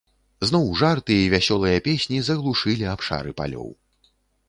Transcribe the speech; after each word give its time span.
Зноў 0.51 0.63
жарты 0.79 1.13
і 1.19 1.27
вясёлыя 1.35 1.83
песні 1.89 2.25
заглушылі 2.31 2.91
абшары 2.97 3.31
палёў. 3.43 3.73